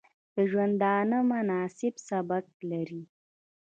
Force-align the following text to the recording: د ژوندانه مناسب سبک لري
د 0.35 0.37
ژوندانه 0.51 1.17
مناسب 1.31 1.93
سبک 2.09 2.45
لري 2.69 3.01